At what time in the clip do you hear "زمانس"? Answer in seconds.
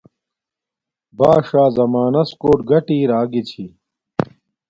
1.77-2.29